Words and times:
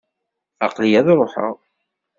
Aqli-iyi 0.65 0.97
ad 0.99 1.07
ruḥeɣ. 1.17 1.55